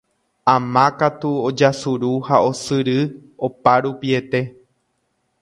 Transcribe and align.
Ama 0.53 0.85
katu 1.01 1.31
ojasuru 1.49 2.09
ha 2.29 2.37
osyry 2.49 2.97
oparupiete 3.49 4.41